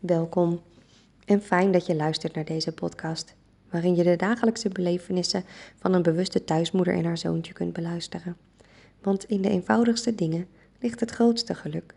Welkom 0.00 0.60
en 1.24 1.42
fijn 1.42 1.72
dat 1.72 1.86
je 1.86 1.96
luistert 1.96 2.34
naar 2.34 2.44
deze 2.44 2.72
podcast, 2.72 3.34
waarin 3.70 3.96
je 3.96 4.02
de 4.02 4.16
dagelijkse 4.16 4.68
belevenissen 4.68 5.44
van 5.76 5.92
een 5.92 6.02
bewuste 6.02 6.44
thuismoeder 6.44 6.94
en 6.94 7.04
haar 7.04 7.18
zoontje 7.18 7.52
kunt 7.52 7.72
beluisteren. 7.72 8.36
Want 9.02 9.24
in 9.24 9.42
de 9.42 9.48
eenvoudigste 9.48 10.14
dingen 10.14 10.46
ligt 10.80 11.00
het 11.00 11.10
grootste 11.10 11.54
geluk. 11.54 11.94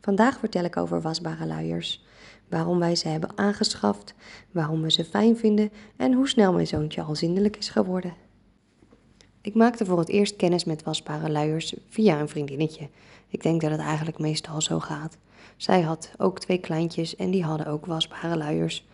Vandaag 0.00 0.38
vertel 0.38 0.64
ik 0.64 0.76
over 0.76 1.00
wasbare 1.00 1.46
luiers, 1.46 2.04
waarom 2.48 2.78
wij 2.78 2.96
ze 2.96 3.08
hebben 3.08 3.38
aangeschaft, 3.38 4.14
waarom 4.50 4.82
we 4.82 4.90
ze 4.90 5.04
fijn 5.04 5.36
vinden 5.36 5.70
en 5.96 6.12
hoe 6.12 6.28
snel 6.28 6.52
mijn 6.52 6.66
zoontje 6.66 7.02
al 7.02 7.14
zindelijk 7.16 7.56
is 7.56 7.68
geworden. 7.68 8.14
Ik 9.42 9.54
maakte 9.54 9.84
voor 9.84 9.98
het 9.98 10.08
eerst 10.08 10.36
kennis 10.36 10.64
met 10.64 10.82
wasbare 10.82 11.30
luiers 11.30 11.74
via 11.88 12.20
een 12.20 12.28
vriendinnetje. 12.28 12.88
Ik 13.28 13.42
denk 13.42 13.60
dat 13.60 13.70
het 13.70 13.80
eigenlijk 13.80 14.18
meestal 14.18 14.60
zo 14.60 14.78
gaat. 14.78 15.16
Zij 15.56 15.80
had 15.80 16.10
ook 16.18 16.38
twee 16.38 16.58
kleintjes 16.58 17.16
en 17.16 17.30
die 17.30 17.44
hadden 17.44 17.66
ook 17.66 17.86
wasbare 17.86 18.36
luiers. 18.36 18.86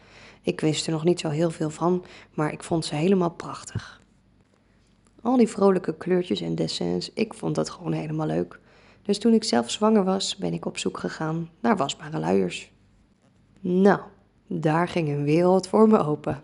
Ik 0.42 0.60
wist 0.60 0.86
er 0.86 0.92
nog 0.92 1.04
niet 1.04 1.20
zo 1.20 1.28
heel 1.28 1.50
veel 1.50 1.70
van, 1.70 2.04
maar 2.34 2.52
ik 2.52 2.62
vond 2.62 2.84
ze 2.84 2.94
helemaal 2.94 3.30
prachtig. 3.30 4.02
Al 5.22 5.36
die 5.36 5.48
vrolijke 5.48 5.96
kleurtjes 5.96 6.40
en 6.40 6.54
dessins, 6.54 7.12
ik 7.12 7.34
vond 7.34 7.54
dat 7.54 7.70
gewoon 7.70 7.92
helemaal 7.92 8.26
leuk. 8.26 8.60
Dus 9.02 9.18
toen 9.18 9.32
ik 9.32 9.44
zelf 9.44 9.70
zwanger 9.70 10.04
was, 10.04 10.36
ben 10.36 10.52
ik 10.52 10.66
op 10.66 10.78
zoek 10.78 10.98
gegaan 10.98 11.50
naar 11.60 11.76
wasbare 11.76 12.18
luiers. 12.18 12.72
Nou, 13.60 14.00
daar 14.46 14.88
ging 14.88 15.08
een 15.08 15.24
wereld 15.24 15.68
voor 15.68 15.88
me 15.88 15.98
open. 15.98 16.42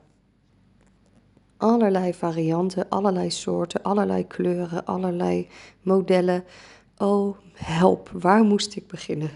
Allerlei 1.63 2.13
varianten, 2.15 2.89
allerlei 2.89 3.31
soorten, 3.31 3.83
allerlei 3.83 4.27
kleuren, 4.27 4.85
allerlei 4.85 5.49
modellen. 5.83 6.45
Oh, 6.99 7.37
help, 7.55 8.11
waar 8.13 8.43
moest 8.45 8.77
ik 8.77 8.87
beginnen? 8.87 9.31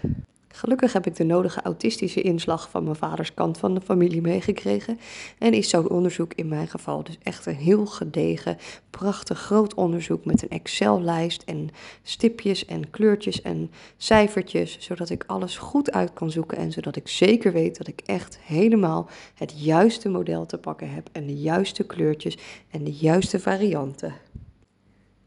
Gelukkig 0.57 0.93
heb 0.93 1.05
ik 1.05 1.15
de 1.15 1.23
nodige 1.23 1.61
autistische 1.61 2.21
inslag 2.21 2.69
van 2.69 2.83
mijn 2.83 2.95
vaders 2.95 3.33
kant 3.33 3.57
van 3.57 3.73
de 3.73 3.81
familie 3.81 4.21
meegekregen. 4.21 4.99
En 5.37 5.53
is 5.53 5.69
zo'n 5.69 5.89
onderzoek 5.89 6.33
in 6.33 6.47
mijn 6.47 6.67
geval 6.67 7.03
dus 7.03 7.17
echt 7.23 7.45
een 7.45 7.55
heel 7.55 7.85
gedegen, 7.85 8.57
prachtig 8.89 9.39
groot 9.39 9.73
onderzoek 9.73 10.25
met 10.25 10.41
een 10.41 10.49
Excel-lijst 10.49 11.43
en 11.43 11.69
stipjes 12.03 12.65
en 12.65 12.89
kleurtjes 12.89 13.41
en 13.41 13.71
cijfertjes, 13.97 14.79
zodat 14.79 15.09
ik 15.09 15.23
alles 15.27 15.57
goed 15.57 15.91
uit 15.91 16.13
kan 16.13 16.31
zoeken 16.31 16.57
en 16.57 16.71
zodat 16.71 16.95
ik 16.95 17.07
zeker 17.07 17.51
weet 17.51 17.77
dat 17.77 17.87
ik 17.87 18.01
echt 18.05 18.39
helemaal 18.41 19.09
het 19.35 19.53
juiste 19.63 20.09
model 20.09 20.45
te 20.45 20.57
pakken 20.57 20.89
heb 20.89 21.09
en 21.11 21.25
de 21.25 21.35
juiste 21.35 21.83
kleurtjes 21.83 22.37
en 22.69 22.83
de 22.83 22.93
juiste 22.93 23.39
varianten. 23.39 24.13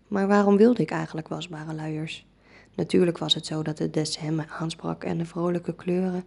Maar 0.08 0.28
waarom 0.28 0.56
wilde 0.56 0.82
ik 0.82 0.90
eigenlijk 0.90 1.28
wasbare 1.28 1.74
luiers? 1.74 2.28
Natuurlijk 2.80 3.18
was 3.18 3.34
het 3.34 3.46
zo 3.46 3.62
dat 3.62 3.78
het 3.78 3.94
dessin 3.94 4.34
me 4.34 4.48
aansprak 4.48 5.04
en 5.04 5.18
de 5.18 5.24
vrolijke 5.24 5.74
kleuren, 5.74 6.24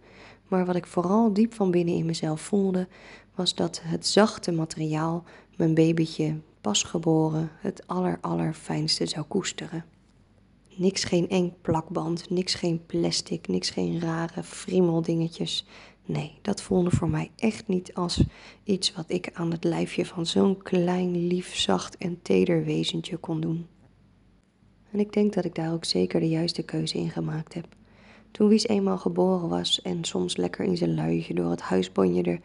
maar 0.48 0.66
wat 0.66 0.76
ik 0.76 0.86
vooral 0.86 1.32
diep 1.32 1.54
van 1.54 1.70
binnen 1.70 1.94
in 1.94 2.06
mezelf 2.06 2.40
voelde, 2.40 2.88
was 3.34 3.54
dat 3.54 3.80
het 3.84 4.06
zachte 4.06 4.52
materiaal 4.52 5.24
mijn 5.56 5.74
babytje 5.74 6.40
pasgeboren 6.60 7.50
het 7.60 7.86
aller 7.86 8.18
allerfijnste 8.20 9.06
zou 9.06 9.24
koesteren. 9.24 9.84
Niks 10.74 11.04
geen 11.04 11.28
eng 11.28 11.54
plakband, 11.60 12.30
niks 12.30 12.54
geen 12.54 12.86
plastic, 12.86 13.48
niks 13.48 13.70
geen 13.70 14.00
rare 14.00 14.42
friemeldingetjes. 14.42 15.66
Nee, 16.04 16.38
dat 16.42 16.62
voelde 16.62 16.90
voor 16.90 17.08
mij 17.08 17.30
echt 17.36 17.68
niet 17.68 17.94
als 17.94 18.24
iets 18.64 18.94
wat 18.94 19.10
ik 19.10 19.30
aan 19.32 19.50
het 19.50 19.64
lijfje 19.64 20.06
van 20.06 20.26
zo'n 20.26 20.62
klein, 20.62 21.26
lief, 21.26 21.56
zacht 21.56 21.96
en 21.96 22.22
teder 22.22 22.64
wezentje 22.64 23.16
kon 23.16 23.40
doen. 23.40 23.66
En 24.94 25.00
ik 25.00 25.12
denk 25.12 25.34
dat 25.34 25.44
ik 25.44 25.54
daar 25.54 25.72
ook 25.72 25.84
zeker 25.84 26.20
de 26.20 26.28
juiste 26.28 26.62
keuze 26.62 26.98
in 26.98 27.10
gemaakt 27.10 27.54
heb. 27.54 27.66
Toen 28.30 28.48
Wies 28.48 28.66
eenmaal 28.66 28.98
geboren 28.98 29.48
was 29.48 29.82
en 29.82 30.04
soms 30.04 30.36
lekker 30.36 30.64
in 30.64 30.76
zijn 30.76 30.94
luietje 30.94 31.34
door 31.34 31.50
het 31.50 31.60
huis 31.60 31.92
bonjerde, 31.92 32.40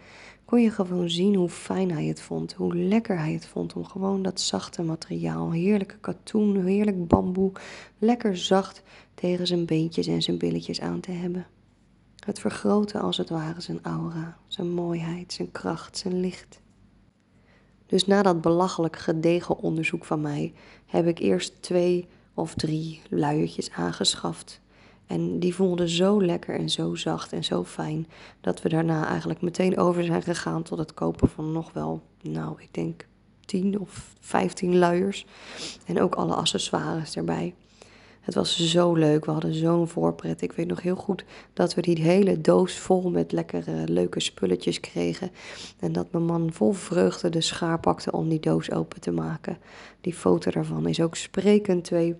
kon 0.46 0.62
je 0.62 0.72
gewoon 0.72 1.10
zien 1.10 1.36
hoe 1.36 1.50
fijn 1.50 1.92
hij 1.92 2.06
het 2.06 2.22
vond, 2.22 2.54
hoe 2.54 2.76
lekker 2.76 3.18
hij 3.20 3.34
het 3.34 3.48
vond 3.48 3.74
om 3.74 3.86
gewoon 3.86 4.22
dat 4.22 4.42
zachte 4.42 4.84
materiaal, 4.84 5.52
heerlijke 5.52 5.98
katoen, 5.98 6.66
heerlijk 6.66 7.08
bamboe, 7.08 7.52
lekker 7.98 8.38
zacht 8.38 8.84
tegen 9.14 9.48
zijn 9.48 9.66
beentjes 9.66 10.08
en 10.08 10.22
zijn 10.22 10.38
billetjes 10.38 10.82
aan 10.82 11.00
te 11.00 11.12
hebben. 11.12 11.48
Het 12.26 12.40
vergrootte 12.40 13.00
als 13.00 13.18
het 13.18 13.30
ware 13.30 13.62
zijn 13.62 13.80
aura, 13.82 14.38
zijn 14.48 14.70
mooiheid, 14.70 15.34
zijn 15.34 15.52
kracht, 15.52 15.98
zijn 15.98 16.20
licht. 16.20 16.62
Dus 17.86 18.06
na 18.06 18.22
dat 18.22 18.42
belachelijk 18.42 18.98
gedegen 18.98 19.58
onderzoek 19.58 20.06
van 20.06 20.22
mij 20.22 20.54
heb 20.86 21.08
ik 21.08 21.20
eerst 21.20 21.62
twee 21.62 22.08
of 22.40 22.54
drie 22.54 23.02
luiertjes 23.10 23.72
aangeschaft. 23.72 24.62
En 25.08 25.40
die 25.40 25.56
voelden 25.56 25.90
zo 25.90 26.24
lekker 26.24 26.56
en 26.56 26.70
zo 26.70 26.96
zacht 26.96 27.34
en 27.34 27.44
zo 27.44 27.64
fijn 27.64 28.08
dat 28.42 28.62
we 28.62 28.70
daarna 28.70 29.08
eigenlijk 29.08 29.42
meteen 29.42 29.78
over 29.78 30.04
zijn 30.04 30.22
gegaan 30.22 30.64
tot 30.64 30.78
het 30.78 30.94
kopen 30.94 31.30
van 31.30 31.52
nog 31.52 31.74
wel, 31.74 32.02
nou, 32.22 32.62
ik 32.62 32.74
denk 32.74 33.06
10 33.46 33.80
of 33.80 34.14
15 34.20 34.78
luiers. 34.78 35.26
En 35.86 36.02
ook 36.02 36.16
alle 36.16 36.34
accessoires 36.34 37.16
erbij. 37.16 37.54
Het 38.20 38.36
was 38.36 38.70
zo 38.70 38.94
leuk. 38.94 39.26
We 39.26 39.32
hadden 39.32 39.54
zo'n 39.54 39.88
voorpret. 39.88 40.42
Ik 40.42 40.52
weet 40.52 40.68
nog 40.68 40.82
heel 40.82 40.96
goed 40.96 41.26
dat 41.54 41.74
we 41.74 41.82
die 41.82 42.02
hele 42.02 42.42
doos 42.42 42.78
vol 42.78 43.10
met 43.10 43.32
lekkere, 43.32 43.88
leuke 43.88 44.20
spulletjes 44.20 44.80
kregen. 44.80 45.32
En 45.80 45.92
dat 45.92 46.12
mijn 46.12 46.26
man 46.26 46.54
vol 46.54 46.72
vreugde 46.72 47.30
de 47.30 47.42
schaar 47.42 47.80
pakte 47.80 48.12
om 48.12 48.30
die 48.30 48.40
doos 48.40 48.72
open 48.72 49.02
te 49.02 49.12
maken. 49.12 49.58
Die 50.02 50.14
foto 50.14 50.52
daarvan 50.52 50.88
is 50.88 51.02
ook 51.02 51.16
sprekend. 51.16 51.84
Twee 51.84 52.16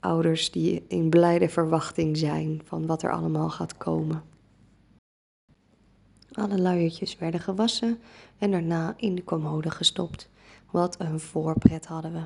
ouders 0.00 0.50
die 0.50 0.84
in 0.88 1.08
blijde 1.08 1.48
verwachting 1.48 2.16
zijn 2.16 2.60
van 2.64 2.86
wat 2.86 3.02
er 3.02 3.12
allemaal 3.12 3.50
gaat 3.50 3.76
komen. 3.76 4.22
Alle 6.32 6.60
luiertjes 6.60 7.18
werden 7.18 7.40
gewassen 7.40 7.98
en 8.38 8.50
daarna 8.50 8.94
in 8.96 9.14
de 9.14 9.24
commode 9.24 9.70
gestopt. 9.70 10.28
Wat 10.70 11.00
een 11.00 11.20
voorpret 11.20 11.86
hadden 11.86 12.12
we. 12.12 12.22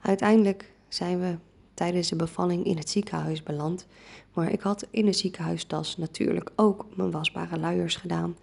Uiteindelijk 0.00 0.72
zijn 0.88 1.20
we 1.20 1.36
tijdens 1.74 2.08
de 2.08 2.16
bevalling 2.16 2.64
in 2.64 2.76
het 2.76 2.90
ziekenhuis 2.90 3.42
beland. 3.42 3.86
Maar 4.32 4.52
ik 4.52 4.60
had 4.60 4.86
in 4.90 5.04
de 5.04 5.12
ziekenhuistas 5.12 5.96
natuurlijk 5.96 6.50
ook 6.56 6.86
mijn 6.94 7.10
wasbare 7.10 7.58
luiers 7.58 7.96
gedaan. 7.96 8.36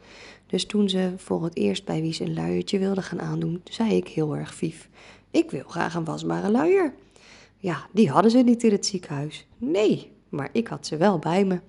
Dus 0.48 0.66
toen 0.66 0.90
ze 0.90 1.14
voor 1.18 1.44
het 1.44 1.56
eerst 1.56 1.86
bij 1.86 2.02
wie 2.02 2.14
ze 2.14 2.24
een 2.24 2.34
luiertje 2.34 2.80
wilde 2.80 3.02
gaan 3.02 3.22
aandoen, 3.22 3.62
zei 3.64 3.96
ik 3.96 4.08
heel 4.08 4.36
erg 4.36 4.54
vief: 4.54 4.90
Ik 5.32 5.52
wil 5.52 5.64
graag 5.68 5.96
een 5.96 6.06
wasbare 6.06 6.52
luier. 6.52 6.94
Ja, 7.58 7.88
die 7.92 8.10
hadden 8.10 8.32
ze 8.32 8.38
niet 8.38 8.64
in 8.64 8.72
het 8.72 8.86
ziekenhuis. 8.86 9.46
Nee, 9.58 10.12
maar 10.30 10.50
ik 10.52 10.68
had 10.68 10.88
ze 10.88 10.98
wel 10.98 11.20
bij 11.20 11.46
me. 11.46 11.60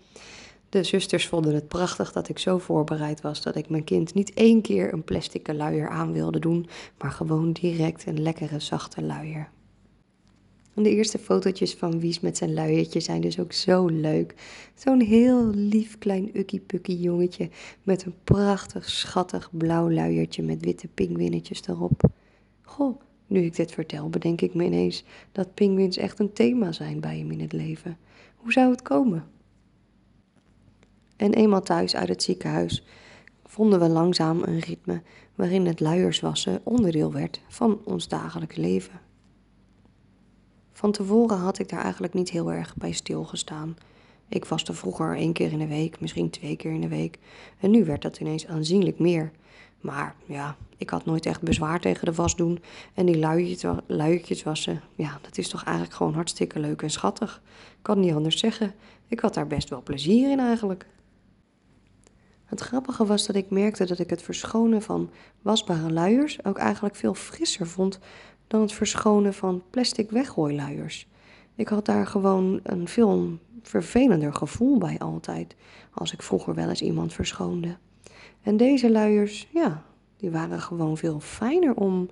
De 0.69 0.83
zusters 0.83 1.29
vonden 1.29 1.55
het 1.55 1.69
prachtig 1.69 2.13
dat 2.13 2.29
ik 2.29 2.39
zo 2.39 2.59
voorbereid 2.59 3.21
was 3.21 3.43
dat 3.43 3.57
ik 3.57 3.69
mijn 3.69 3.85
kind 3.85 4.15
niet 4.15 4.35
één 4.35 4.61
keer 4.61 4.93
een 4.93 5.05
plastic 5.05 5.53
luier 5.53 5.89
aan 5.89 6.13
wilde 6.13 6.39
doen, 6.39 6.69
maar 6.99 7.11
gewoon 7.11 7.53
direct 7.53 8.07
een 8.07 8.23
lekkere 8.23 8.61
zachte 8.61 9.03
luier. 9.03 9.51
En 10.75 10.83
de 10.83 10.91
eerste 10.91 11.19
fotootjes 11.19 11.75
van 11.75 12.01
Wies 12.01 12.21
met 12.21 12.37
zijn 12.37 12.55
luiertje 12.55 13.01
zijn 13.01 13.21
dus 13.21 13.39
ook 13.39 13.53
zo 13.53 13.87
leuk. 13.87 14.35
Zo'n 14.75 15.01
heel 15.01 15.51
lief 15.55 15.99
klein 15.99 16.39
ukkie-pukkie 16.39 17.01
jongetje 17.01 17.51
met 17.83 18.05
een 18.05 18.15
prachtig 18.25 18.91
schattig 18.91 19.51
blauw 19.53 19.91
luiertje 19.91 20.43
met 20.43 20.65
witte 20.65 20.89
pingwinnetjes 20.89 21.67
erop. 21.67 22.03
Goh, 22.63 23.01
nu 23.27 23.41
ik 23.41 23.57
dit 23.57 23.73
vertel, 23.73 24.09
bedenk 24.09 24.41
ik 24.41 24.55
me 24.55 24.65
ineens 24.65 25.05
dat 25.33 25.55
pinguïns 25.55 25.97
echt 25.97 26.19
een 26.19 26.33
thema 26.33 26.73
zijn 26.73 27.01
bij 27.01 27.19
hem 27.19 27.31
in 27.31 27.41
het 27.41 27.53
leven. 27.53 27.99
Hoe 28.37 28.53
zou 28.53 28.71
het 28.71 28.83
komen? 28.83 29.25
En 31.17 31.35
eenmaal 31.35 31.63
thuis 31.63 31.97
uit 31.97 32.09
het 32.09 32.23
ziekenhuis 32.23 32.85
vonden 33.45 33.81
we 33.81 33.89
langzaam 33.89 34.43
een 34.43 34.59
ritme 34.59 35.03
waarin 35.35 35.67
het 35.67 35.81
luierswassen 35.81 36.61
onderdeel 36.63 37.13
werd 37.13 37.41
van 37.49 37.81
ons 37.85 38.09
dagelijks 38.09 38.57
leven. 38.57 39.01
Van 40.73 40.93
tevoren 40.93 41.39
had 41.39 41.59
ik 41.59 41.69
daar 41.69 41.83
eigenlijk 41.83 42.15
niet 42.15 42.31
heel 42.31 42.53
erg 42.53 42.77
bij 42.77 42.93
stilgestaan. 42.93 43.77
Ik 44.29 44.45
waste 44.45 44.73
vroeger 44.73 45.17
één 45.17 45.33
keer 45.33 45.53
in 45.53 45.59
de 45.59 45.67
week, 45.67 46.01
misschien 46.01 46.31
twee 46.31 46.57
keer 46.57 46.73
in 46.73 46.81
de 46.81 46.89
week. 46.89 47.19
En 47.61 47.71
nu 47.71 47.85
werd 47.85 48.03
dat 48.03 48.21
ineens 48.21 48.47
aanzienlijk 48.47 48.99
meer. 48.99 49.33
Maar 49.81 50.15
ja, 50.27 50.57
ik 50.77 50.91
had 50.91 51.05
nooit 51.05 51.27
echt 51.27 51.43
bezwaar 51.43 51.81
tegen 51.81 52.05
de 52.05 52.13
was 52.13 52.37
doen. 52.37 52.63
En 52.95 53.07
die 53.07 53.19
luiertjes, 53.19 53.73
luiertjes 53.87 54.43
wassen, 54.43 54.83
ja, 54.95 55.19
dat 55.23 55.39
is 55.39 55.49
toch 55.49 55.65
eigenlijk 55.65 55.97
gewoon 55.97 56.15
hartstikke 56.15 56.59
leuk 56.59 56.83
en 56.83 56.91
schattig. 56.91 57.43
Ik 57.71 57.83
kan 57.83 58.01
niet 58.01 58.15
anders 58.15 58.39
zeggen. 58.39 58.75
Ik 59.09 59.21
had 59.21 59.35
daar 59.35 59.47
best 59.47 59.69
wel 59.69 59.83
plezier 59.83 60.31
in 60.31 60.41
eigenlijk. 60.41 60.87
Het 62.45 62.61
grappige 62.61 63.07
was 63.07 63.27
dat 63.27 63.37
ik 63.37 63.51
merkte 63.51 63.85
dat 63.85 63.99
ik 63.99 64.11
het 64.11 64.23
verschonen 64.23 64.83
van 64.83 65.11
wasbare 65.43 65.93
luiers 65.93 66.45
ook 66.45 66.59
eigenlijk 66.59 66.97
veel 66.97 67.15
frisser 67.15 67.67
vond 67.67 67.99
dan 68.53 68.61
het 68.61 68.73
verschonen 68.73 69.35
van 69.35 69.63
plastic 69.71 70.11
weggooiluiers. 70.11 71.09
Ik 71.55 71.69
had 71.69 71.85
daar 71.85 72.07
gewoon 72.07 72.61
een 72.63 72.89
veel 72.89 73.39
vervelender 73.63 74.35
gevoel 74.35 74.79
bij 74.79 74.99
altijd, 74.99 75.57
als 75.95 76.13
ik 76.13 76.23
vroeger 76.23 76.55
wel 76.55 76.69
eens 76.69 76.83
iemand 76.83 77.13
verschoonde. 77.13 77.77
En 78.43 78.57
deze 78.57 78.91
luiers, 78.91 79.49
ja, 79.53 79.83
die 80.17 80.31
waren 80.31 80.61
gewoon 80.61 80.97
veel 80.97 81.21
fijner 81.21 81.75
om, 81.75 82.09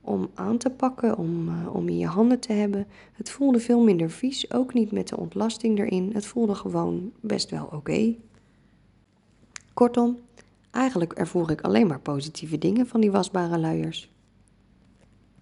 om 0.00 0.30
aan 0.34 0.58
te 0.58 0.70
pakken, 0.70 1.18
om, 1.18 1.48
uh, 1.48 1.74
om 1.74 1.88
in 1.88 1.98
je 1.98 2.06
handen 2.06 2.40
te 2.40 2.52
hebben. 2.52 2.86
Het 3.12 3.30
voelde 3.30 3.60
veel 3.60 3.82
minder 3.82 4.10
vies, 4.10 4.52
ook 4.52 4.74
niet 4.74 4.92
met 4.92 5.08
de 5.08 5.16
ontlasting 5.16 5.78
erin. 5.78 6.10
Het 6.12 6.26
voelde 6.26 6.54
gewoon 6.54 7.12
best 7.20 7.50
wel 7.50 7.68
oké. 7.72 8.14
Kortom, 9.74 10.18
eigenlijk 10.70 11.12
ervoer 11.12 11.50
ik 11.50 11.60
alleen 11.60 11.86
maar 11.86 12.00
positieve 12.00 12.58
dingen 12.58 12.86
van 12.86 13.00
die 13.00 13.10
wasbare 13.10 13.58
luiers. 13.58 14.13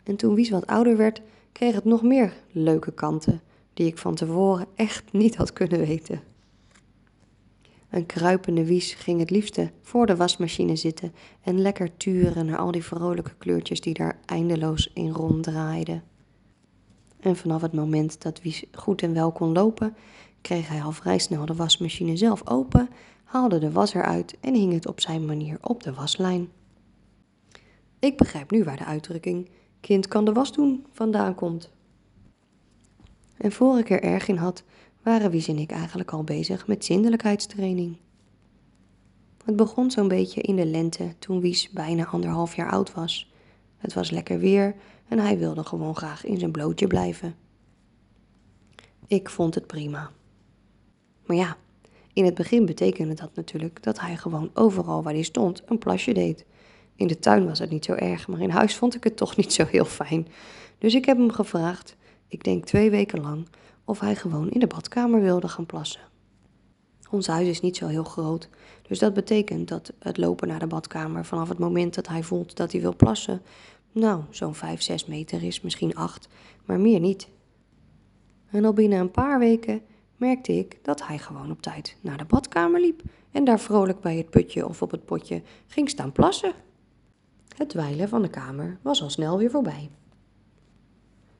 En 0.02 0.16
toen 0.16 0.34
Wies 0.34 0.50
wat 0.50 0.66
ouder 0.66 0.96
werd, 0.96 1.22
kreeg 1.52 1.74
het 1.74 1.84
nog 1.84 2.02
meer 2.02 2.32
leuke 2.52 2.92
kanten 2.92 3.40
die 3.74 3.86
ik 3.86 3.98
van 3.98 4.14
tevoren 4.14 4.66
echt 4.74 5.12
niet 5.12 5.36
had 5.36 5.52
kunnen 5.52 5.78
weten. 5.86 6.20
Een 7.90 8.06
kruipende 8.06 8.64
wies 8.64 8.94
ging 8.94 9.20
het 9.20 9.30
liefste 9.30 9.70
voor 9.82 10.06
de 10.06 10.16
wasmachine 10.16 10.76
zitten 10.76 11.12
en 11.42 11.60
lekker 11.60 11.96
turen 11.96 12.46
naar 12.46 12.58
al 12.58 12.70
die 12.70 12.84
vrolijke 12.84 13.34
kleurtjes 13.38 13.80
die 13.80 13.94
daar 13.94 14.18
eindeloos 14.26 14.90
in 14.94 15.10
ronddraaiden. 15.10 16.02
En 17.20 17.36
vanaf 17.36 17.62
het 17.62 17.72
moment 17.72 18.22
dat 18.22 18.42
Wies 18.42 18.64
goed 18.72 19.02
en 19.02 19.14
wel 19.14 19.32
kon 19.32 19.52
lopen, 19.52 19.96
kreeg 20.40 20.68
hij 20.68 20.82
al 20.82 20.92
vrij 20.92 21.18
snel 21.18 21.46
de 21.46 21.54
wasmachine 21.54 22.16
zelf 22.16 22.48
open, 22.48 22.88
haalde 23.24 23.58
de 23.58 23.72
was 23.72 23.94
eruit 23.94 24.36
en 24.40 24.54
hing 24.54 24.72
het 24.72 24.86
op 24.86 25.00
zijn 25.00 25.26
manier 25.26 25.58
op 25.60 25.82
de 25.82 25.94
waslijn. 25.94 26.48
Ik 27.98 28.16
begrijp 28.16 28.50
nu 28.50 28.64
waar 28.64 28.76
de 28.76 28.84
uitdrukking 28.84 29.48
kind 29.82 30.08
kan 30.08 30.24
de 30.24 30.32
was 30.32 30.52
doen 30.52 30.86
vandaan 30.90 31.34
komt. 31.34 31.70
En 33.36 33.52
voor 33.52 33.78
ik 33.78 33.90
er 33.90 34.02
erg 34.02 34.28
in 34.28 34.36
had, 34.36 34.62
waren 35.02 35.30
Wies 35.30 35.48
en 35.48 35.58
ik 35.58 35.70
eigenlijk 35.70 36.12
al 36.12 36.24
bezig 36.24 36.66
met 36.66 36.84
zindelijkheidstraining. 36.84 37.96
Het 39.44 39.56
begon 39.56 39.90
zo'n 39.90 40.08
beetje 40.08 40.40
in 40.40 40.56
de 40.56 40.66
lente 40.66 41.14
toen 41.18 41.40
Wies 41.40 41.70
bijna 41.70 42.06
anderhalf 42.06 42.56
jaar 42.56 42.70
oud 42.70 42.94
was. 42.94 43.32
Het 43.76 43.92
was 43.92 44.10
lekker 44.10 44.38
weer 44.38 44.74
en 45.08 45.18
hij 45.18 45.38
wilde 45.38 45.64
gewoon 45.64 45.96
graag 45.96 46.24
in 46.24 46.38
zijn 46.38 46.50
blootje 46.50 46.86
blijven. 46.86 47.34
Ik 49.06 49.30
vond 49.30 49.54
het 49.54 49.66
prima. 49.66 50.10
Maar 51.26 51.36
ja, 51.36 51.56
in 52.12 52.24
het 52.24 52.34
begin 52.34 52.66
betekende 52.66 53.14
dat 53.14 53.30
natuurlijk 53.34 53.82
dat 53.82 54.00
hij 54.00 54.16
gewoon 54.16 54.50
overal 54.54 55.02
waar 55.02 55.12
hij 55.12 55.22
stond 55.22 55.62
een 55.66 55.78
plasje 55.78 56.12
deed. 56.12 56.44
In 56.96 57.06
de 57.06 57.18
tuin 57.18 57.46
was 57.46 57.58
het 57.58 57.70
niet 57.70 57.84
zo 57.84 57.92
erg, 57.92 58.28
maar 58.28 58.40
in 58.40 58.50
huis 58.50 58.76
vond 58.76 58.94
ik 58.94 59.04
het 59.04 59.16
toch 59.16 59.36
niet 59.36 59.52
zo 59.52 59.64
heel 59.64 59.84
fijn. 59.84 60.28
Dus 60.78 60.94
ik 60.94 61.04
heb 61.04 61.16
hem 61.16 61.30
gevraagd, 61.30 61.96
ik 62.28 62.44
denk 62.44 62.64
twee 62.64 62.90
weken 62.90 63.20
lang, 63.20 63.48
of 63.84 64.00
hij 64.00 64.16
gewoon 64.16 64.50
in 64.50 64.60
de 64.60 64.66
badkamer 64.66 65.20
wilde 65.20 65.48
gaan 65.48 65.66
plassen. 65.66 66.00
Ons 67.10 67.26
huis 67.26 67.48
is 67.48 67.60
niet 67.60 67.76
zo 67.76 67.86
heel 67.86 68.04
groot, 68.04 68.48
dus 68.82 68.98
dat 68.98 69.14
betekent 69.14 69.68
dat 69.68 69.92
het 69.98 70.16
lopen 70.16 70.48
naar 70.48 70.58
de 70.58 70.66
badkamer 70.66 71.24
vanaf 71.24 71.48
het 71.48 71.58
moment 71.58 71.94
dat 71.94 72.08
hij 72.08 72.22
voelt 72.22 72.56
dat 72.56 72.72
hij 72.72 72.80
wil 72.80 72.96
plassen, 72.96 73.42
nou, 73.92 74.22
zo'n 74.30 74.54
5, 74.54 74.82
6 74.82 75.06
meter 75.06 75.42
is, 75.42 75.60
misschien 75.60 75.94
8, 75.94 76.28
maar 76.64 76.80
meer 76.80 77.00
niet. 77.00 77.28
En 78.50 78.64
al 78.64 78.72
binnen 78.72 78.98
een 78.98 79.10
paar 79.10 79.38
weken 79.38 79.82
merkte 80.16 80.58
ik 80.58 80.78
dat 80.82 81.06
hij 81.06 81.18
gewoon 81.18 81.50
op 81.50 81.62
tijd 81.62 81.96
naar 82.00 82.16
de 82.16 82.24
badkamer 82.24 82.80
liep 82.80 83.02
en 83.30 83.44
daar 83.44 83.60
vrolijk 83.60 84.00
bij 84.00 84.16
het 84.16 84.30
putje 84.30 84.68
of 84.68 84.82
op 84.82 84.90
het 84.90 85.04
potje 85.04 85.42
ging 85.66 85.88
staan 85.88 86.12
plassen. 86.12 86.52
Het 87.56 87.68
dweilen 87.68 88.08
van 88.08 88.22
de 88.22 88.28
kamer 88.28 88.78
was 88.82 89.02
al 89.02 89.10
snel 89.10 89.38
weer 89.38 89.50
voorbij. 89.50 89.90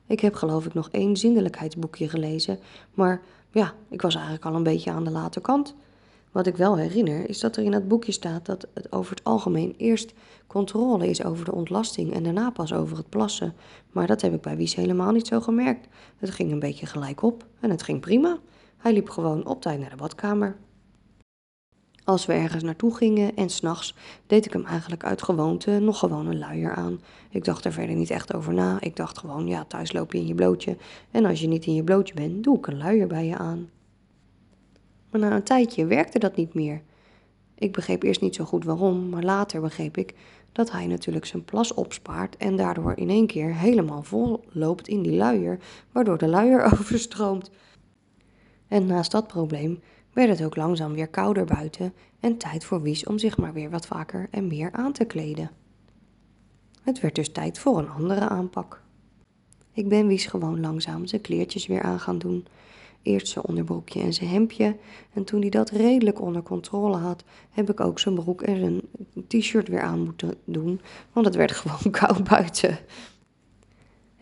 Ik 0.05 0.19
heb 0.19 0.33
geloof 0.33 0.65
ik 0.65 0.73
nog 0.73 0.89
één 0.89 1.17
zindelijkheidsboekje 1.17 2.09
gelezen, 2.09 2.59
maar 2.93 3.21
ja, 3.51 3.73
ik 3.89 4.01
was 4.01 4.13
eigenlijk 4.13 4.45
al 4.45 4.55
een 4.55 4.63
beetje 4.63 4.91
aan 4.91 5.03
de 5.03 5.11
late 5.11 5.41
kant. 5.41 5.75
Wat 6.31 6.47
ik 6.47 6.57
wel 6.57 6.77
herinner 6.77 7.29
is 7.29 7.39
dat 7.39 7.55
er 7.55 7.63
in 7.63 7.71
dat 7.71 7.87
boekje 7.87 8.11
staat 8.11 8.45
dat 8.45 8.67
het 8.73 8.91
over 8.91 9.15
het 9.15 9.23
algemeen 9.23 9.73
eerst 9.77 10.13
controle 10.47 11.09
is 11.09 11.23
over 11.23 11.45
de 11.45 11.53
ontlasting 11.53 12.13
en 12.13 12.23
daarna 12.23 12.49
pas 12.49 12.73
over 12.73 12.97
het 12.97 13.09
plassen. 13.09 13.53
Maar 13.91 14.07
dat 14.07 14.21
heb 14.21 14.33
ik 14.33 14.41
bij 14.41 14.57
Wies 14.57 14.75
helemaal 14.75 15.11
niet 15.11 15.27
zo 15.27 15.41
gemerkt. 15.41 15.87
Het 16.17 16.31
ging 16.31 16.51
een 16.51 16.59
beetje 16.59 16.85
gelijk 16.85 17.21
op 17.21 17.45
en 17.59 17.69
het 17.69 17.83
ging 17.83 17.99
prima. 17.99 18.37
Hij 18.77 18.93
liep 18.93 19.09
gewoon 19.09 19.45
op 19.45 19.61
tijd 19.61 19.79
naar 19.79 19.89
de 19.89 19.95
badkamer. 19.95 20.55
Als 22.05 22.25
we 22.25 22.33
ergens 22.33 22.63
naartoe 22.63 22.95
gingen 22.95 23.35
en 23.35 23.49
s'nachts 23.49 23.95
deed 24.27 24.45
ik 24.45 24.53
hem 24.53 24.65
eigenlijk 24.65 25.03
uit 25.03 25.23
gewoonte 25.23 25.79
nog 25.79 25.99
gewoon 25.99 26.27
een 26.27 26.39
luier 26.39 26.75
aan. 26.75 27.01
Ik 27.29 27.43
dacht 27.43 27.65
er 27.65 27.71
verder 27.71 27.95
niet 27.95 28.09
echt 28.09 28.33
over 28.33 28.53
na. 28.53 28.81
Ik 28.81 28.95
dacht 28.95 29.17
gewoon, 29.17 29.47
ja, 29.47 29.65
thuis 29.65 29.91
loop 29.91 30.13
je 30.13 30.19
in 30.19 30.27
je 30.27 30.35
blootje. 30.35 30.77
En 31.11 31.25
als 31.25 31.41
je 31.41 31.47
niet 31.47 31.65
in 31.65 31.75
je 31.75 31.83
blootje 31.83 32.13
bent, 32.13 32.43
doe 32.43 32.57
ik 32.57 32.67
een 32.67 32.77
luier 32.77 33.07
bij 33.07 33.25
je 33.25 33.37
aan. 33.37 33.69
Maar 35.09 35.21
na 35.21 35.35
een 35.35 35.43
tijdje 35.43 35.85
werkte 35.85 36.19
dat 36.19 36.35
niet 36.35 36.53
meer. 36.53 36.81
Ik 37.55 37.71
begreep 37.71 38.03
eerst 38.03 38.21
niet 38.21 38.35
zo 38.35 38.43
goed 38.43 38.63
waarom, 38.63 39.09
maar 39.09 39.23
later 39.23 39.61
begreep 39.61 39.97
ik 39.97 40.15
dat 40.51 40.71
hij 40.71 40.87
natuurlijk 40.87 41.25
zijn 41.25 41.45
plas 41.45 41.73
opspaart 41.73 42.37
en 42.37 42.55
daardoor 42.55 42.93
in 42.97 43.09
één 43.09 43.27
keer 43.27 43.55
helemaal 43.55 44.03
vol 44.03 44.43
loopt 44.49 44.87
in 44.87 45.01
die 45.01 45.15
luier, 45.15 45.59
waardoor 45.91 46.17
de 46.17 46.27
luier 46.27 46.63
overstroomt. 46.73 47.51
En 48.67 48.85
naast 48.85 49.11
dat 49.11 49.27
probleem 49.27 49.79
werd 50.13 50.29
het 50.29 50.43
ook 50.43 50.55
langzaam 50.55 50.93
weer 50.93 51.07
kouder 51.07 51.45
buiten 51.45 51.93
en 52.19 52.37
tijd 52.37 52.65
voor 52.65 52.81
Wies 52.81 53.05
om 53.05 53.19
zich 53.19 53.37
maar 53.37 53.53
weer 53.53 53.69
wat 53.69 53.85
vaker 53.85 54.27
en 54.31 54.47
meer 54.47 54.71
aan 54.71 54.91
te 54.91 55.05
kleden. 55.05 55.51
Het 56.81 56.99
werd 56.99 57.15
dus 57.15 57.31
tijd 57.31 57.59
voor 57.59 57.77
een 57.77 57.89
andere 57.89 58.29
aanpak. 58.29 58.81
Ik 59.73 59.89
ben 59.89 60.07
Wies 60.07 60.25
gewoon 60.25 60.59
langzaam 60.59 61.05
zijn 61.05 61.21
kleertjes 61.21 61.67
weer 61.67 61.81
aan 61.81 61.99
gaan 61.99 62.17
doen. 62.17 62.45
Eerst 63.01 63.27
zijn 63.27 63.45
onderbroekje 63.45 64.01
en 64.01 64.13
zijn 64.13 64.29
hemdje. 64.29 64.75
En 65.13 65.23
toen 65.23 65.41
hij 65.41 65.49
dat 65.49 65.69
redelijk 65.69 66.21
onder 66.21 66.43
controle 66.43 66.97
had, 66.97 67.23
heb 67.51 67.69
ik 67.69 67.79
ook 67.79 67.99
zijn 67.99 68.15
broek 68.15 68.41
en 68.41 68.57
zijn 68.57 68.81
t-shirt 69.27 69.67
weer 69.67 69.81
aan 69.81 70.03
moeten 70.03 70.35
doen. 70.45 70.81
Want 71.13 71.25
het 71.25 71.35
werd 71.35 71.51
gewoon 71.61 71.91
koud 71.91 72.23
buiten. 72.23 72.77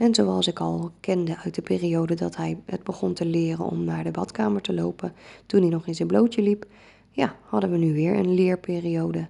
En 0.01 0.15
zoals 0.15 0.47
ik 0.47 0.59
al 0.59 0.91
kende 0.99 1.37
uit 1.37 1.55
de 1.55 1.61
periode 1.61 2.15
dat 2.15 2.35
hij 2.35 2.57
het 2.65 2.83
begon 2.83 3.13
te 3.13 3.25
leren 3.25 3.65
om 3.65 3.83
naar 3.83 4.03
de 4.03 4.11
badkamer 4.11 4.61
te 4.61 4.73
lopen, 4.73 5.13
toen 5.45 5.61
hij 5.61 5.69
nog 5.69 5.87
in 5.87 5.95
zijn 5.95 6.07
blootje 6.07 6.41
liep, 6.41 6.65
ja, 7.11 7.35
hadden 7.45 7.71
we 7.71 7.77
nu 7.77 7.93
weer 7.93 8.15
een 8.15 8.33
leerperiode. 8.33 9.27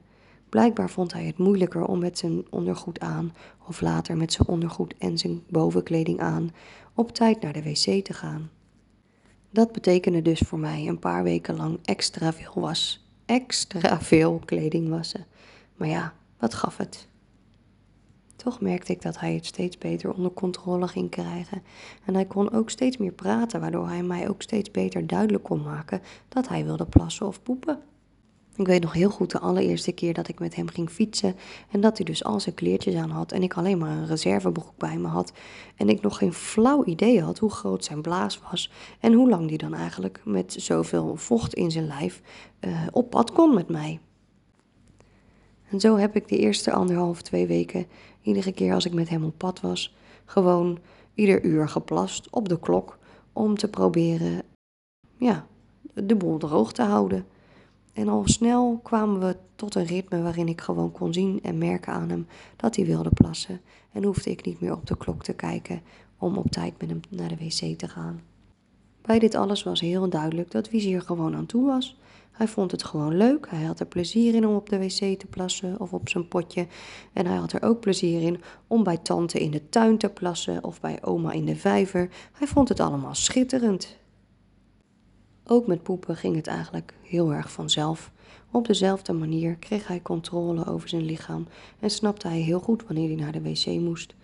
Blijkbaar 0.49 0.89
vond 0.89 1.13
hij 1.13 1.25
het 1.25 1.37
moeilijker 1.37 1.85
om 1.85 1.99
met 1.99 2.17
zijn 2.17 2.45
ondergoed 2.49 2.99
aan, 2.99 3.33
of 3.67 3.81
later 3.81 4.17
met 4.17 4.33
zijn 4.33 4.47
ondergoed 4.47 4.93
en 4.97 5.17
zijn 5.17 5.43
bovenkleding 5.49 6.19
aan, 6.19 6.51
op 6.93 7.11
tijd 7.11 7.41
naar 7.41 7.53
de 7.53 7.63
wc 7.63 8.05
te 8.05 8.13
gaan. 8.13 8.49
Dat 9.49 9.71
betekende 9.71 10.21
dus 10.21 10.39
voor 10.39 10.59
mij 10.59 10.87
een 10.87 10.99
paar 10.99 11.23
weken 11.23 11.55
lang 11.55 11.79
extra 11.83 12.33
veel 12.33 12.61
was. 12.61 13.05
Extra 13.25 14.01
veel 14.01 14.41
kleding 14.45 14.89
wassen. 14.89 15.25
Maar 15.75 15.87
ja, 15.87 16.13
wat 16.39 16.53
gaf 16.53 16.77
het? 16.77 17.09
Toch 18.43 18.61
merkte 18.61 18.91
ik 18.91 19.01
dat 19.01 19.19
hij 19.19 19.33
het 19.33 19.45
steeds 19.45 19.77
beter 19.77 20.13
onder 20.13 20.31
controle 20.31 20.87
ging 20.87 21.09
krijgen. 21.09 21.63
En 22.05 22.13
hij 22.13 22.25
kon 22.25 22.51
ook 22.51 22.69
steeds 22.69 22.97
meer 22.97 23.11
praten, 23.11 23.59
waardoor 23.59 23.87
hij 23.87 24.03
mij 24.03 24.29
ook 24.29 24.41
steeds 24.41 24.71
beter 24.71 25.07
duidelijk 25.07 25.43
kon 25.43 25.61
maken 25.61 26.01
dat 26.29 26.47
hij 26.47 26.65
wilde 26.65 26.85
plassen 26.85 27.27
of 27.27 27.43
poepen. 27.43 27.79
Ik 28.55 28.67
weet 28.67 28.81
nog 28.81 28.93
heel 28.93 29.09
goed 29.09 29.31
de 29.31 29.39
allereerste 29.39 29.91
keer 29.91 30.13
dat 30.13 30.27
ik 30.27 30.39
met 30.39 30.55
hem 30.55 30.67
ging 30.69 30.89
fietsen 30.89 31.35
en 31.71 31.81
dat 31.81 31.97
hij 31.97 32.05
dus 32.05 32.23
al 32.23 32.39
zijn 32.39 32.55
kleertjes 32.55 32.95
aan 32.95 33.09
had 33.09 33.31
en 33.31 33.43
ik 33.43 33.53
alleen 33.53 33.77
maar 33.77 33.97
een 33.97 34.07
reservebroek 34.07 34.77
bij 34.77 34.97
me 34.97 35.07
had 35.07 35.33
en 35.75 35.89
ik 35.89 36.01
nog 36.01 36.17
geen 36.17 36.33
flauw 36.33 36.85
idee 36.85 37.21
had 37.21 37.39
hoe 37.39 37.51
groot 37.51 37.85
zijn 37.85 38.01
blaas 38.01 38.39
was 38.49 38.71
en 38.99 39.13
hoe 39.13 39.29
lang 39.29 39.47
die 39.47 39.57
dan 39.57 39.73
eigenlijk 39.73 40.21
met 40.25 40.55
zoveel 40.57 41.15
vocht 41.15 41.53
in 41.53 41.71
zijn 41.71 41.87
lijf 41.87 42.21
uh, 42.59 42.87
op 42.91 43.09
pad 43.09 43.31
kon 43.31 43.53
met 43.53 43.67
mij. 43.67 43.99
En 45.71 45.79
zo 45.79 45.97
heb 45.97 46.15
ik 46.15 46.27
de 46.27 46.37
eerste 46.37 46.71
anderhalf, 46.71 47.21
twee 47.21 47.47
weken, 47.47 47.85
iedere 48.21 48.51
keer 48.51 48.73
als 48.73 48.85
ik 48.85 48.93
met 48.93 49.09
hem 49.09 49.23
op 49.23 49.37
pad 49.37 49.61
was, 49.61 49.95
gewoon 50.25 50.79
ieder 51.13 51.43
uur 51.43 51.69
geplast 51.69 52.29
op 52.29 52.49
de 52.49 52.59
klok 52.59 52.97
om 53.33 53.57
te 53.57 53.67
proberen, 53.67 54.43
ja, 55.17 55.47
de 55.93 56.15
boel 56.15 56.37
droog 56.37 56.73
te 56.73 56.81
houden. 56.83 57.25
En 57.93 58.07
al 58.07 58.23
snel 58.25 58.79
kwamen 58.83 59.19
we 59.19 59.35
tot 59.55 59.75
een 59.75 59.85
ritme 59.85 60.21
waarin 60.21 60.47
ik 60.47 60.61
gewoon 60.61 60.91
kon 60.91 61.13
zien 61.13 61.39
en 61.43 61.57
merken 61.57 61.93
aan 61.93 62.09
hem 62.09 62.27
dat 62.55 62.75
hij 62.75 62.85
wilde 62.85 63.09
plassen. 63.09 63.61
En 63.91 64.03
hoefde 64.03 64.29
ik 64.29 64.45
niet 64.45 64.61
meer 64.61 64.73
op 64.73 64.87
de 64.87 64.97
klok 64.97 65.23
te 65.23 65.33
kijken 65.33 65.81
om 66.17 66.37
op 66.37 66.51
tijd 66.51 66.73
met 66.79 66.89
hem 66.89 66.99
naar 67.09 67.29
de 67.29 67.37
wc 67.37 67.77
te 67.77 67.87
gaan. 67.87 68.21
Bij 69.01 69.19
dit 69.19 69.35
alles 69.35 69.63
was 69.63 69.79
heel 69.79 70.09
duidelijk 70.09 70.51
dat 70.51 70.67
Vizier 70.67 71.01
gewoon 71.01 71.35
aan 71.35 71.45
toe 71.45 71.65
was. 71.65 71.97
Hij 72.41 72.49
vond 72.49 72.71
het 72.71 72.83
gewoon 72.83 73.17
leuk. 73.17 73.49
Hij 73.49 73.63
had 73.63 73.79
er 73.79 73.85
plezier 73.85 74.35
in 74.35 74.47
om 74.47 74.55
op 74.55 74.69
de 74.69 74.77
wc 74.79 75.19
te 75.19 75.27
plassen 75.29 75.79
of 75.79 75.93
op 75.93 76.09
zijn 76.09 76.27
potje. 76.27 76.67
En 77.13 77.25
hij 77.25 77.35
had 77.35 77.51
er 77.51 77.63
ook 77.63 77.79
plezier 77.79 78.21
in 78.21 78.41
om 78.67 78.83
bij 78.83 78.97
tante 78.97 79.39
in 79.39 79.51
de 79.51 79.69
tuin 79.69 79.97
te 79.97 80.09
plassen 80.09 80.63
of 80.63 80.79
bij 80.79 81.03
oma 81.03 81.31
in 81.31 81.45
de 81.45 81.55
vijver. 81.55 82.09
Hij 82.31 82.47
vond 82.47 82.69
het 82.69 82.79
allemaal 82.79 83.15
schitterend. 83.15 83.97
Ook 85.45 85.67
met 85.67 85.83
poepen 85.83 86.15
ging 86.15 86.35
het 86.35 86.47
eigenlijk 86.47 86.93
heel 87.01 87.33
erg 87.33 87.51
vanzelf. 87.51 88.11
Op 88.51 88.67
dezelfde 88.67 89.13
manier 89.13 89.55
kreeg 89.55 89.87
hij 89.87 90.01
controle 90.01 90.65
over 90.65 90.89
zijn 90.89 91.05
lichaam 91.05 91.47
en 91.79 91.89
snapte 91.89 92.27
hij 92.27 92.39
heel 92.39 92.59
goed 92.59 92.83
wanneer 92.85 93.07
hij 93.07 93.17
naar 93.17 93.31
de 93.31 93.41
wc 93.41 93.65
moest. 93.65 94.15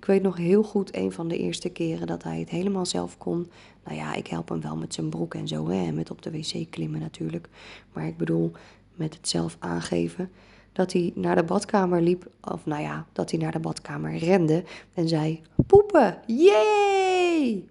Ik 0.00 0.06
weet 0.06 0.22
nog 0.22 0.36
heel 0.36 0.62
goed 0.62 0.96
een 0.96 1.12
van 1.12 1.28
de 1.28 1.38
eerste 1.38 1.68
keren 1.68 2.06
dat 2.06 2.22
hij 2.22 2.38
het 2.38 2.50
helemaal 2.50 2.86
zelf 2.86 3.18
kon. 3.18 3.50
Nou 3.84 3.96
ja, 3.96 4.14
ik 4.14 4.26
help 4.26 4.48
hem 4.48 4.60
wel 4.60 4.76
met 4.76 4.94
zijn 4.94 5.08
broek 5.08 5.34
en 5.34 5.48
zo, 5.48 5.68
hè, 5.68 5.92
met 5.92 6.10
op 6.10 6.22
de 6.22 6.30
wc 6.30 6.70
klimmen 6.70 7.00
natuurlijk. 7.00 7.48
Maar 7.92 8.06
ik 8.06 8.16
bedoel, 8.16 8.52
met 8.94 9.14
het 9.14 9.28
zelf 9.28 9.56
aangeven, 9.58 10.30
dat 10.72 10.92
hij 10.92 11.12
naar 11.14 11.36
de 11.36 11.42
badkamer 11.42 12.02
liep, 12.02 12.30
of 12.40 12.66
nou 12.66 12.82
ja, 12.82 13.06
dat 13.12 13.30
hij 13.30 13.40
naar 13.40 13.52
de 13.52 13.58
badkamer 13.58 14.16
rende 14.16 14.64
en 14.94 15.08
zei: 15.08 15.40
Poepen, 15.66 16.18
jee! 16.26 17.68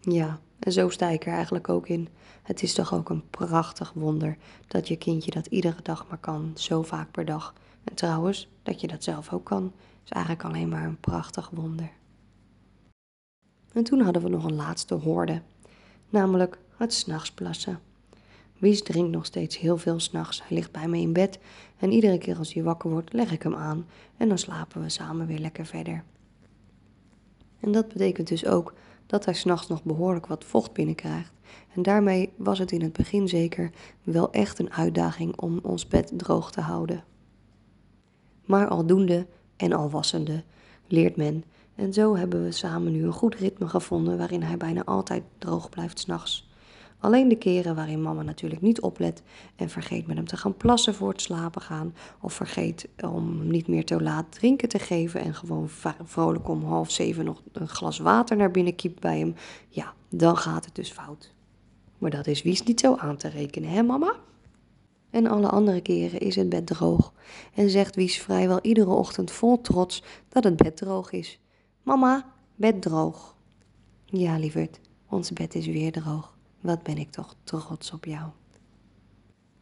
Ja, 0.00 0.40
en 0.58 0.72
zo 0.72 0.88
sta 0.88 1.08
ik 1.08 1.26
er 1.26 1.32
eigenlijk 1.32 1.68
ook 1.68 1.88
in. 1.88 2.08
Het 2.42 2.62
is 2.62 2.74
toch 2.74 2.94
ook 2.94 3.08
een 3.08 3.30
prachtig 3.30 3.92
wonder 3.94 4.36
dat 4.66 4.88
je 4.88 4.96
kindje 4.96 5.30
dat 5.30 5.46
iedere 5.46 5.82
dag 5.82 6.06
maar 6.08 6.18
kan, 6.18 6.52
zo 6.54 6.82
vaak 6.82 7.10
per 7.10 7.24
dag. 7.24 7.54
En 7.84 7.94
trouwens, 7.94 8.48
dat 8.62 8.80
je 8.80 8.86
dat 8.86 9.04
zelf 9.04 9.32
ook 9.32 9.44
kan, 9.44 9.72
is 10.10 10.16
eigenlijk 10.16 10.44
alleen 10.44 10.68
maar 10.68 10.84
een 10.84 11.00
prachtig 11.00 11.50
wonder. 11.50 11.90
En 13.72 13.84
toen 13.84 14.00
hadden 14.00 14.22
we 14.22 14.28
nog 14.28 14.44
een 14.44 14.54
laatste 14.54 14.94
hoorde, 14.94 15.42
namelijk 16.08 16.58
het 16.76 16.94
s'nachts 16.94 17.32
plassen. 17.32 17.80
Wies 18.58 18.82
drinkt 18.82 19.10
nog 19.10 19.26
steeds 19.26 19.58
heel 19.58 19.76
veel 19.76 20.00
s'nachts. 20.00 20.42
Hij 20.46 20.56
ligt 20.56 20.72
bij 20.72 20.88
me 20.88 20.98
in 20.98 21.12
bed 21.12 21.38
en 21.78 21.92
iedere 21.92 22.18
keer 22.18 22.36
als 22.38 22.52
hij 22.52 22.62
wakker 22.62 22.90
wordt, 22.90 23.12
leg 23.12 23.32
ik 23.32 23.42
hem 23.42 23.54
aan 23.54 23.86
en 24.16 24.28
dan 24.28 24.38
slapen 24.38 24.82
we 24.82 24.88
samen 24.88 25.26
weer 25.26 25.38
lekker 25.38 25.66
verder. 25.66 26.04
En 27.60 27.72
dat 27.72 27.88
betekent 27.88 28.28
dus 28.28 28.46
ook 28.46 28.74
dat 29.06 29.24
hij 29.24 29.34
s'nachts 29.34 29.68
nog 29.68 29.84
behoorlijk 29.84 30.26
wat 30.26 30.44
vocht 30.44 30.72
binnenkrijgt. 30.72 31.32
En 31.74 31.82
daarmee 31.82 32.32
was 32.36 32.58
het 32.58 32.72
in 32.72 32.82
het 32.82 32.92
begin 32.92 33.28
zeker 33.28 33.70
wel 34.02 34.32
echt 34.32 34.58
een 34.58 34.72
uitdaging 34.72 35.36
om 35.36 35.58
ons 35.62 35.88
bed 35.88 36.12
droog 36.16 36.52
te 36.52 36.60
houden. 36.60 37.04
Maar 38.44 38.68
aldoende 38.68 39.26
en 39.60 39.72
al 39.72 39.90
wassende 39.90 40.42
leert 40.86 41.16
men. 41.16 41.44
En 41.74 41.92
zo 41.92 42.16
hebben 42.16 42.44
we 42.44 42.52
samen 42.52 42.92
nu 42.92 43.04
een 43.04 43.12
goed 43.12 43.34
ritme 43.34 43.68
gevonden 43.68 44.18
waarin 44.18 44.42
hij 44.42 44.56
bijna 44.56 44.84
altijd 44.84 45.22
droog 45.38 45.68
blijft 45.68 45.98
s'nachts. 45.98 46.48
Alleen 46.98 47.28
de 47.28 47.36
keren 47.36 47.74
waarin 47.74 48.02
mama 48.02 48.22
natuurlijk 48.22 48.60
niet 48.60 48.80
oplet 48.80 49.22
en 49.56 49.68
vergeet 49.68 50.06
met 50.06 50.16
hem 50.16 50.26
te 50.26 50.36
gaan 50.36 50.56
plassen 50.56 50.94
voor 50.94 51.08
het 51.08 51.20
slapen 51.20 51.62
gaan. 51.62 51.94
Of 52.20 52.32
vergeet 52.32 52.88
om 53.00 53.38
hem 53.38 53.50
niet 53.50 53.68
meer 53.68 53.84
te 53.84 54.02
laat 54.02 54.32
drinken 54.32 54.68
te 54.68 54.78
geven 54.78 55.20
en 55.20 55.34
gewoon 55.34 55.68
vrolijk 56.04 56.48
om 56.48 56.64
half 56.64 56.90
zeven 56.90 57.24
nog 57.24 57.42
een 57.52 57.68
glas 57.68 57.98
water 57.98 58.36
naar 58.36 58.50
binnen 58.50 58.74
kiept 58.74 59.00
bij 59.00 59.18
hem. 59.18 59.34
Ja, 59.68 59.94
dan 60.08 60.36
gaat 60.36 60.64
het 60.64 60.74
dus 60.74 60.90
fout. 60.90 61.34
Maar 61.98 62.10
dat 62.10 62.26
is 62.26 62.42
Wies 62.42 62.62
niet 62.62 62.80
zo 62.80 62.96
aan 62.96 63.16
te 63.16 63.28
rekenen, 63.28 63.70
hè 63.70 63.82
mama? 63.82 64.14
En 65.10 65.26
alle 65.26 65.48
andere 65.48 65.80
keren 65.80 66.20
is 66.20 66.36
het 66.36 66.48
bed 66.48 66.66
droog. 66.66 67.12
En 67.54 67.70
zegt 67.70 67.94
Wies 67.94 68.18
vrijwel 68.18 68.60
iedere 68.60 68.90
ochtend 68.90 69.30
vol 69.30 69.60
trots 69.60 70.02
dat 70.28 70.44
het 70.44 70.56
bed 70.56 70.76
droog 70.76 71.12
is. 71.12 71.40
Mama, 71.82 72.32
bed 72.54 72.82
droog. 72.82 73.36
Ja, 74.04 74.38
lieverd, 74.38 74.80
ons 75.08 75.32
bed 75.32 75.54
is 75.54 75.66
weer 75.66 75.92
droog. 75.92 76.36
Wat 76.60 76.82
ben 76.82 76.98
ik 76.98 77.10
toch 77.10 77.34
trots 77.44 77.92
op 77.92 78.04
jou. 78.04 78.30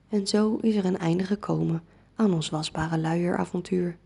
En 0.08 0.26
zo 0.26 0.56
is 0.56 0.74
er 0.74 0.84
een 0.84 0.98
einde 0.98 1.24
gekomen 1.24 1.82
aan 2.14 2.34
ons 2.34 2.50
wasbare 2.50 2.98
luieravontuur. 2.98 3.98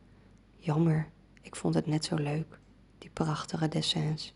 Jammer, 0.56 1.08
ik 1.42 1.56
vond 1.56 1.74
het 1.74 1.86
net 1.86 2.04
zo 2.04 2.14
leuk, 2.14 2.58
die 2.98 3.10
prachtige 3.12 3.68
dessins. 3.68 4.34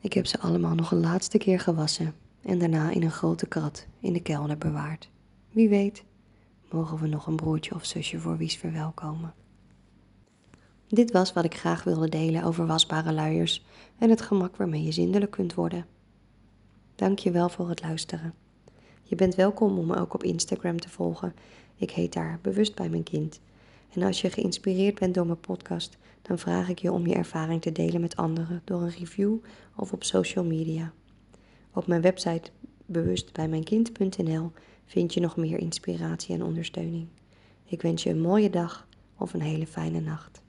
Ik 0.00 0.12
heb 0.12 0.26
ze 0.26 0.40
allemaal 0.40 0.74
nog 0.74 0.90
een 0.90 1.00
laatste 1.00 1.38
keer 1.38 1.60
gewassen 1.60 2.14
en 2.42 2.58
daarna 2.58 2.90
in 2.90 3.02
een 3.02 3.10
grote 3.10 3.46
krat 3.46 3.86
in 4.00 4.12
de 4.12 4.22
kelder 4.22 4.58
bewaard. 4.58 5.10
Wie 5.54 5.68
weet, 5.68 6.04
mogen 6.70 6.98
we 6.98 7.06
nog 7.06 7.26
een 7.26 7.36
broertje 7.36 7.74
of 7.74 7.84
zusje 7.84 8.18
voor 8.18 8.36
Wies 8.36 8.56
verwelkomen. 8.56 9.34
Dit 10.88 11.12
was 11.12 11.32
wat 11.32 11.44
ik 11.44 11.54
graag 11.54 11.84
wilde 11.84 12.08
delen 12.08 12.42
over 12.42 12.66
wasbare 12.66 13.12
luiers 13.12 13.64
en 13.98 14.10
het 14.10 14.20
gemak 14.20 14.56
waarmee 14.56 14.82
je 14.82 14.92
zindelijk 14.92 15.30
kunt 15.30 15.54
worden. 15.54 15.86
Dank 16.94 17.18
je 17.18 17.30
wel 17.30 17.48
voor 17.48 17.68
het 17.68 17.82
luisteren. 17.82 18.34
Je 19.02 19.14
bent 19.14 19.34
welkom 19.34 19.78
om 19.78 19.86
me 19.86 19.96
ook 19.96 20.14
op 20.14 20.22
Instagram 20.22 20.80
te 20.80 20.88
volgen. 20.88 21.34
Ik 21.76 21.90
heet 21.90 22.12
daar 22.12 22.38
Bewust 22.42 22.74
bij 22.74 22.88
mijn 22.88 23.02
kind. 23.02 23.40
En 23.92 24.02
als 24.02 24.20
je 24.20 24.30
geïnspireerd 24.30 24.98
bent 24.98 25.14
door 25.14 25.26
mijn 25.26 25.40
podcast, 25.40 25.96
dan 26.22 26.38
vraag 26.38 26.68
ik 26.68 26.78
je 26.78 26.92
om 26.92 27.06
je 27.06 27.14
ervaring 27.14 27.62
te 27.62 27.72
delen 27.72 28.00
met 28.00 28.16
anderen 28.16 28.62
door 28.64 28.82
een 28.82 28.94
review 28.98 29.36
of 29.76 29.92
op 29.92 30.04
social 30.04 30.44
media. 30.44 30.92
Op 31.72 31.86
mijn 31.86 32.00
website 32.00 32.50
bewustbijmijnkind.nl 32.86 34.52
vind 34.84 35.14
je 35.14 35.20
nog 35.20 35.36
meer 35.36 35.58
inspiratie 35.58 36.34
en 36.34 36.42
ondersteuning. 36.42 37.06
Ik 37.64 37.82
wens 37.82 38.02
je 38.02 38.10
een 38.10 38.20
mooie 38.20 38.50
dag 38.50 38.86
of 39.18 39.34
een 39.34 39.42
hele 39.42 39.66
fijne 39.66 40.00
nacht. 40.00 40.43